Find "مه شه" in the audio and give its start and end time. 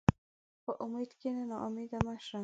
2.05-2.39